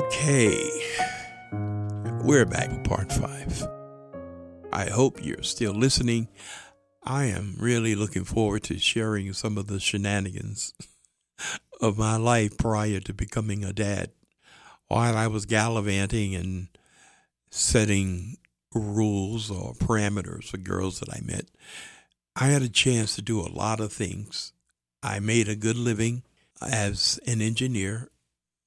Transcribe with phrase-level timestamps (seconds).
[0.00, 0.56] Okay,
[2.24, 3.68] we're back with part five.
[4.72, 6.28] I hope you're still listening.
[7.04, 10.72] I am really looking forward to sharing some of the shenanigans
[11.82, 14.12] of my life prior to becoming a dad.
[14.88, 16.68] While I was gallivanting and
[17.50, 18.38] setting
[18.74, 21.44] rules or parameters for girls that I met,
[22.34, 24.54] I had a chance to do a lot of things.
[25.02, 26.22] I made a good living
[26.62, 28.08] as an engineer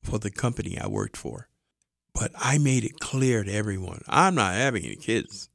[0.03, 1.47] for the company I worked for.
[2.13, 5.49] But I made it clear to everyone I'm not having any kids.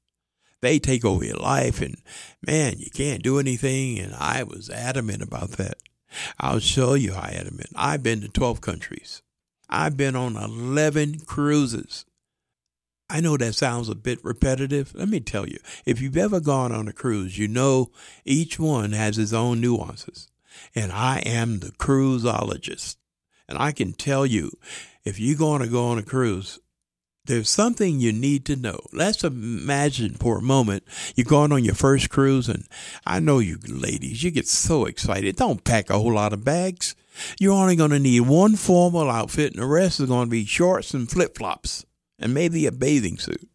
[0.60, 1.96] They take over your life, and
[2.44, 3.98] man, you can't do anything.
[4.00, 5.74] And I was adamant about that.
[6.40, 7.68] I'll show you how adamant.
[7.76, 9.22] I've been to 12 countries,
[9.68, 12.04] I've been on 11 cruises.
[13.10, 14.94] I know that sounds a bit repetitive.
[14.94, 17.90] Let me tell you, if you've ever gone on a cruise, you know
[18.26, 20.28] each one has its own nuances.
[20.74, 22.96] And I am the cruiseologist.
[23.48, 24.52] And I can tell you,
[25.04, 26.58] if you're going to go on a cruise,
[27.24, 28.78] there's something you need to know.
[28.92, 32.66] Let's imagine for a moment you're going on your first cruise, and
[33.06, 35.36] I know you ladies, you get so excited.
[35.36, 36.94] Don't pack a whole lot of bags.
[37.38, 40.46] You're only going to need one formal outfit, and the rest is going to be
[40.46, 41.84] shorts and flip flops
[42.18, 43.48] and maybe a bathing suit.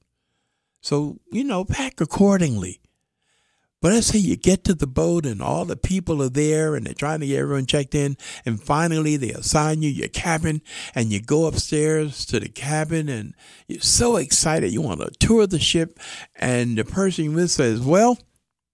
[0.81, 2.79] So, you know, pack accordingly.
[3.83, 6.85] But let's say you get to the boat and all the people are there and
[6.85, 8.15] they're trying to get everyone checked in.
[8.45, 10.61] And finally, they assign you your cabin
[10.95, 13.35] and you go upstairs to the cabin and
[13.67, 14.71] you're so excited.
[14.71, 15.99] You want to tour the ship.
[16.37, 18.17] And the person you with says, Well,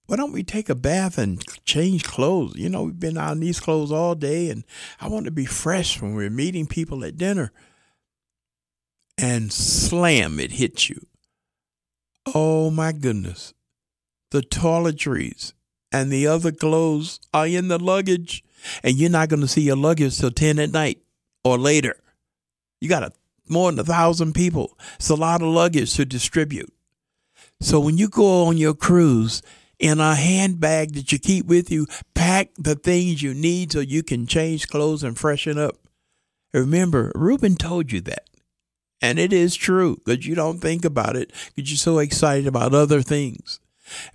[0.06, 2.56] why don't we take a bath and change clothes?
[2.56, 4.64] You know, we've been in these clothes all day and
[5.02, 7.52] I want to be fresh when we're meeting people at dinner
[9.18, 11.08] and slam, it hits you.
[12.28, 13.56] Oh my goodness.
[14.32, 15.54] The toiletries
[15.92, 18.44] and the other clothes are in the luggage,
[18.84, 21.02] and you're not going to see your luggage till 10 at night
[21.44, 21.96] or later.
[22.80, 23.12] You got a,
[23.48, 24.78] more than a thousand people.
[24.96, 26.72] It's a lot of luggage to distribute.
[27.60, 29.42] So when you go on your cruise,
[29.80, 34.04] in a handbag that you keep with you, pack the things you need so you
[34.04, 35.78] can change clothes and freshen up.
[36.54, 38.26] Remember, Reuben told you that.
[39.02, 42.74] And it is true because you don't think about it because you're so excited about
[42.74, 43.62] other things.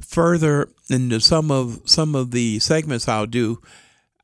[0.00, 3.60] Further into some of some of the segments I'll do,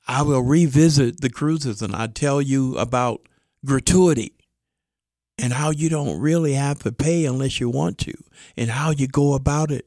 [0.07, 3.23] I will revisit the cruises and I tell you about
[3.65, 4.33] gratuity
[5.39, 8.15] and how you don't really have to pay unless you want to
[8.57, 9.87] and how you go about it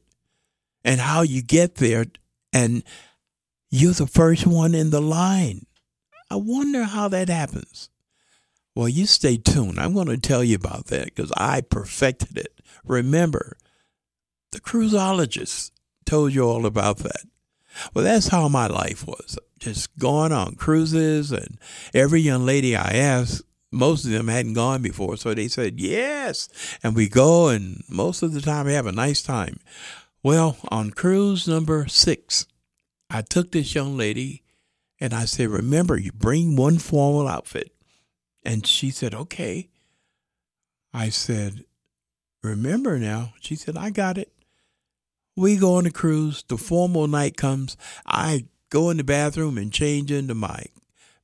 [0.84, 2.06] and how you get there
[2.51, 2.84] and
[3.69, 5.66] you're the first one in the line.
[6.30, 7.90] I wonder how that happens.
[8.75, 9.80] Well, you stay tuned.
[9.80, 12.59] I'm going to tell you about that because I perfected it.
[12.84, 13.57] Remember,
[14.53, 15.71] the cruiseologist
[16.05, 17.23] told you all about that.
[17.93, 19.37] Well, that's how my life was.
[19.59, 21.57] Just going on cruises, and
[21.93, 26.47] every young lady I asked, most of them hadn't gone before, so they said yes.
[26.83, 29.59] And we go, and most of the time we have a nice time.
[30.21, 32.45] Well, on cruise number six,
[33.09, 34.43] I took this young lady
[34.99, 37.71] and I said, Remember, you bring one formal outfit.
[38.43, 39.69] And she said, Okay.
[40.93, 41.65] I said,
[42.43, 43.33] Remember now.
[43.39, 44.32] She said, I got it.
[45.35, 46.44] We go on a cruise.
[46.47, 47.75] The formal night comes.
[48.05, 50.66] I go in the bathroom and change into my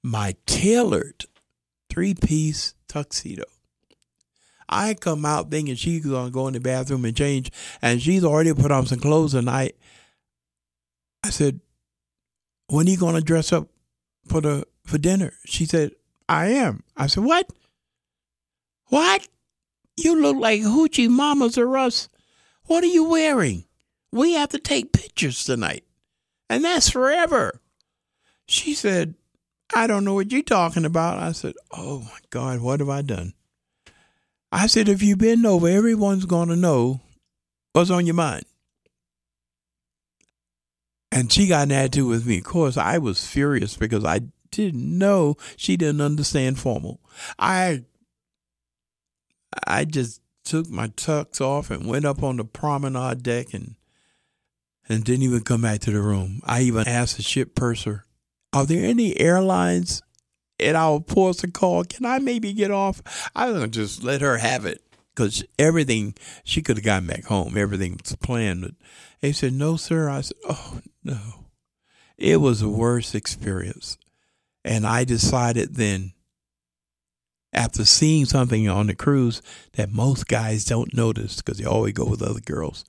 [0.01, 1.25] my tailored
[1.89, 3.43] three piece tuxedo.
[4.67, 8.53] I come out thinking she's gonna go in the bathroom and change, and she's already
[8.53, 9.33] put on some clothes.
[9.33, 9.71] And I,
[11.23, 11.59] I said,
[12.67, 13.67] "When are you gonna dress up
[14.27, 15.91] for the for dinner?" She said,
[16.27, 17.51] "I am." I said, "What?
[18.85, 19.27] What?
[19.97, 22.09] You look like hoochie mamas or us.
[22.65, 23.65] What are you wearing?
[24.11, 25.83] We have to take pictures tonight,
[26.49, 27.61] and that's forever."
[28.47, 29.15] She said,
[29.75, 33.01] "I don't know what you're talking about." I said, "Oh my God, what have I
[33.01, 33.33] done?"
[34.51, 37.01] I said, if you've been over, everyone's going to know
[37.73, 38.45] what's on your mind.
[41.11, 42.39] And she got an attitude with me.
[42.39, 44.21] Of course, I was furious because I
[44.51, 46.99] didn't know she didn't understand formal.
[47.37, 47.83] I
[49.65, 53.75] I just took my tux off and went up on the promenade deck and
[54.89, 56.41] and didn't even come back to the room.
[56.43, 58.05] I even asked the ship purser,
[58.51, 60.01] "Are there any airlines
[60.59, 61.83] at our ports of call.
[61.83, 63.01] Can I maybe get off?
[63.35, 64.81] I was to just let her have it
[65.15, 67.57] because everything, she could have gotten back home.
[67.57, 68.61] Everything was planned.
[68.61, 68.71] But
[69.21, 70.09] they said, no, sir.
[70.09, 71.45] I said, oh, no.
[72.17, 73.97] It was the worst experience.
[74.65, 76.13] And I decided then,
[77.51, 79.41] after seeing something on the cruise
[79.73, 82.85] that most guys don't notice because they always go with other girls,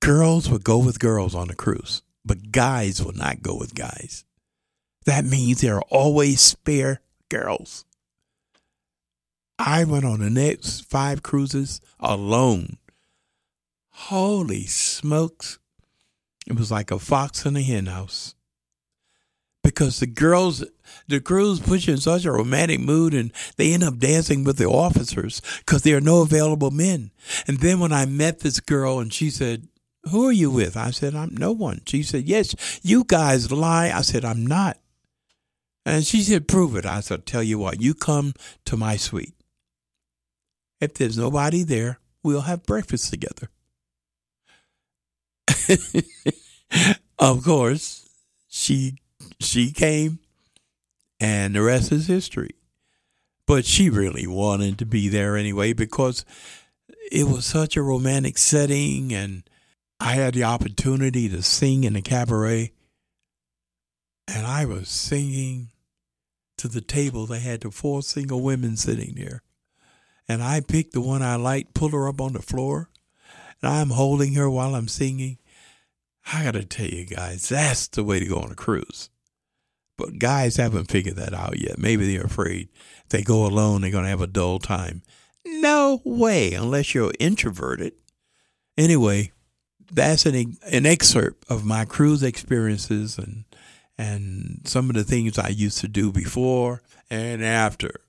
[0.00, 4.24] girls would go with girls on the cruise, but guys will not go with guys.
[5.04, 7.84] That means there are always spare girls.
[9.58, 12.76] I went on the next five cruises alone.
[13.90, 15.58] Holy smokes.
[16.46, 18.34] It was like a fox in a henhouse.
[19.64, 20.64] Because the girls,
[21.08, 24.58] the cruise put you in such a romantic mood and they end up dancing with
[24.58, 27.10] the officers because there are no available men.
[27.48, 29.66] And then when I met this girl and she said,
[30.10, 30.76] Who are you with?
[30.76, 31.82] I said, I'm no one.
[31.86, 33.90] She said, Yes, you guys lie.
[33.90, 34.78] I said, I'm not.
[35.84, 36.86] And she said, Prove it.
[36.86, 38.34] I said, Tell you what, you come
[38.66, 39.34] to my suite.
[40.80, 43.48] If there's nobody there, we'll have breakfast together.
[47.18, 48.08] of course,
[48.48, 48.98] she
[49.40, 50.18] she came
[51.20, 52.54] and the rest is history.
[53.46, 56.24] But she really wanted to be there anyway because
[57.12, 59.44] it was such a romantic setting and
[59.98, 62.72] I had the opportunity to sing in a cabaret
[64.28, 65.70] and I was singing
[66.58, 67.26] to the table.
[67.26, 69.42] They had the four single women sitting there.
[70.28, 72.90] And I picked the one I liked, pulled her up on the floor,
[73.62, 75.38] and I'm holding her while I'm singing.
[76.32, 79.08] I got to tell you guys, that's the way to go on a cruise.
[79.96, 81.78] But guys haven't figured that out yet.
[81.78, 82.68] Maybe they're afraid
[83.04, 85.02] if they go alone, they're to have a dull time.
[85.44, 87.92] No way, unless you're introverted.
[88.76, 89.30] Anyway,
[89.90, 93.44] that's an an excerpt of my cruise experiences and
[93.98, 98.00] and some of the things I used to do before and after.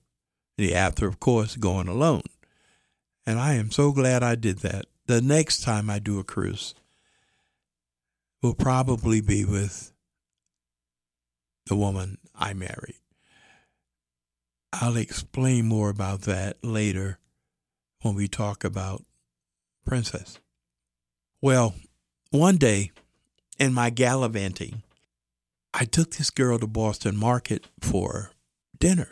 [0.56, 2.22] The after, of course, going alone.
[3.24, 4.86] And I am so glad I did that.
[5.06, 6.74] The next time I do a cruise
[8.42, 9.92] will probably be with
[11.66, 12.96] the woman I married.
[14.72, 17.18] I'll explain more about that later
[18.02, 19.04] when we talk about
[19.86, 20.38] Princess.
[21.40, 21.74] Well,
[22.30, 22.90] one day
[23.58, 24.82] in my gallivanting,
[25.72, 28.32] I took this girl to Boston Market for
[28.80, 29.10] dinner.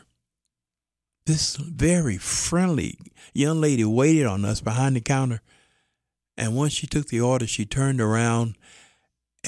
[1.27, 2.99] This very friendly
[3.33, 5.41] young lady waited on us behind the counter.
[6.37, 8.57] And once she took the order, she turned around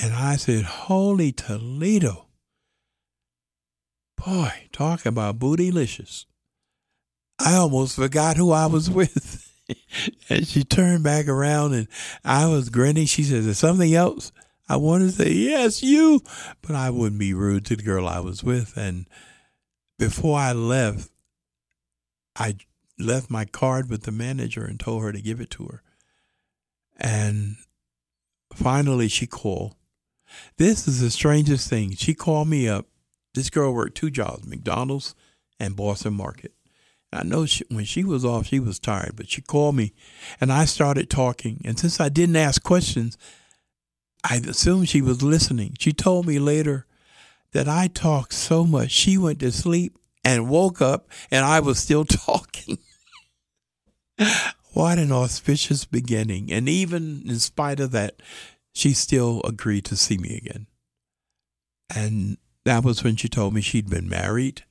[0.00, 2.26] and I said, Holy Toledo.
[4.25, 6.26] Boy, talk about bootylicious.
[7.40, 9.47] I almost forgot who I was with.
[10.28, 11.88] and she turned back around and
[12.24, 13.06] I was grinning.
[13.06, 14.32] She says, Is something else?
[14.68, 16.20] I wanted to say, Yes, you.
[16.62, 18.76] But I wouldn't be rude to the girl I was with.
[18.76, 19.06] And
[19.98, 21.10] before I left,
[22.36, 22.56] I
[22.98, 25.82] left my card with the manager and told her to give it to her.
[26.96, 27.56] And
[28.52, 29.74] finally, she called.
[30.58, 31.92] This is the strangest thing.
[31.92, 32.86] She called me up.
[33.34, 35.14] This girl worked two jobs, McDonald's
[35.58, 36.52] and Boston Market.
[37.12, 39.94] I know she, when she was off, she was tired, but she called me
[40.40, 41.62] and I started talking.
[41.64, 43.16] And since I didn't ask questions,
[44.25, 45.76] I assumed she was listening.
[45.78, 46.87] She told me later
[47.52, 51.78] that I talked so much, she went to sleep and woke up and I was
[51.78, 52.78] still talking.
[54.72, 56.52] what an auspicious beginning.
[56.52, 58.20] And even in spite of that,
[58.75, 60.66] she still agreed to see me again.
[61.94, 64.62] And that was when she told me she'd been married,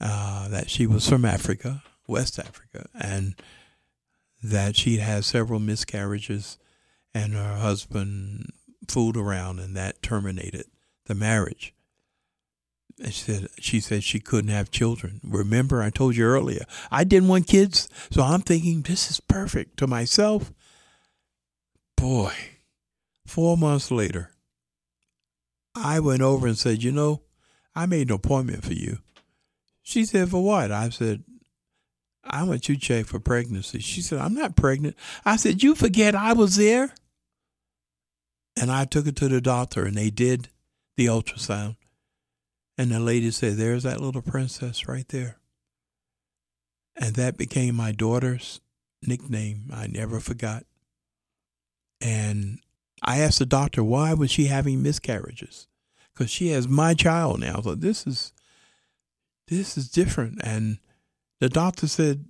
[0.00, 3.34] uh, that she was from Africa, West Africa, and
[4.42, 6.58] that she'd had several miscarriages
[7.14, 8.52] and her husband
[8.88, 10.64] fooled around and that terminated
[11.06, 11.74] the marriage.
[13.02, 15.20] And she said she said she couldn't have children.
[15.24, 19.78] Remember, I told you earlier, I didn't want kids, so I'm thinking this is perfect
[19.78, 20.52] to myself.
[21.96, 22.32] Boy,
[23.26, 24.32] four months later,
[25.74, 27.22] I went over and said, you know,
[27.74, 28.98] I made an appointment for you.
[29.90, 30.70] She said, for what?
[30.70, 31.24] I said,
[32.22, 33.80] I want you to check for pregnancy.
[33.80, 34.96] She said, I'm not pregnant.
[35.24, 36.94] I said, you forget I was there?
[38.56, 40.48] And I took her to the doctor and they did
[40.96, 41.74] the ultrasound.
[42.78, 45.38] And the lady said, There's that little princess right there.
[46.94, 48.60] And that became my daughter's
[49.02, 49.70] nickname.
[49.72, 50.66] I never forgot.
[52.00, 52.60] And
[53.02, 55.66] I asked the doctor, why was she having miscarriages?
[56.14, 57.60] Because she has my child now.
[57.60, 58.32] So this is
[59.50, 60.40] this is different.
[60.42, 60.78] And
[61.40, 62.24] the doctor said,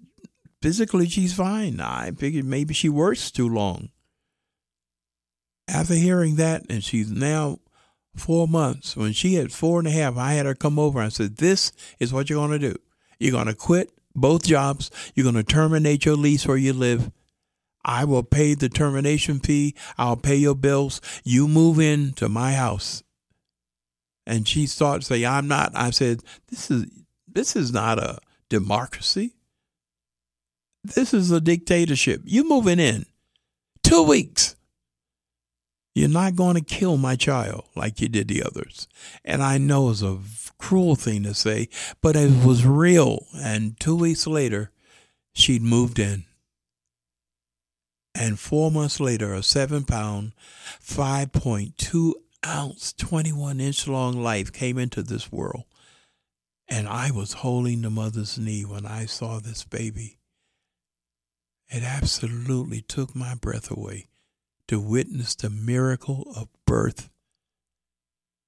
[0.62, 1.80] physically she's fine.
[1.80, 3.90] I figured maybe she works too long.
[5.68, 7.60] After hearing that, and she's now
[8.16, 8.96] four months.
[8.96, 11.72] When she had four and a half, I had her come over and said, This
[12.00, 12.76] is what you're going to do.
[13.20, 14.90] You're going to quit both jobs.
[15.14, 17.12] You're going to terminate your lease where you live.
[17.84, 19.74] I will pay the termination fee.
[19.96, 21.00] I'll pay your bills.
[21.24, 23.02] You move in to my house.
[24.26, 25.72] And she started to say, I'm not.
[25.74, 26.86] I said, This is
[27.32, 28.18] this is not a
[28.48, 29.34] democracy.
[30.82, 32.22] This is a dictatorship.
[32.24, 33.06] You moving in.
[33.82, 34.56] Two weeks.
[35.94, 38.86] You're not going to kill my child like you did the others.
[39.24, 40.18] And I know it's a
[40.58, 41.68] cruel thing to say,
[42.00, 43.26] but it was real.
[43.36, 44.70] And two weeks later,
[45.32, 46.24] she'd moved in.
[48.14, 50.32] And four months later, a seven pound,
[50.82, 52.12] 5.2
[52.46, 55.64] ounce, 21 inch long life came into this world.
[56.72, 60.18] And I was holding the mother's knee when I saw this baby.
[61.68, 64.06] It absolutely took my breath away
[64.68, 67.10] to witness the miracle of birth.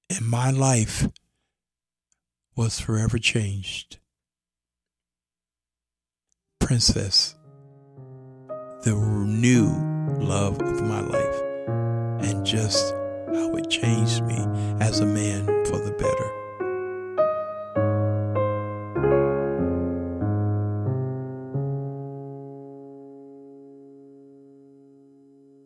[0.09, 1.07] And my life
[2.55, 3.97] was forever changed.
[6.59, 7.35] Princess,
[8.83, 9.67] the new
[10.19, 11.41] love of my life,
[12.25, 12.93] and just
[13.33, 14.37] how it changed me
[14.79, 16.42] as a man for the better.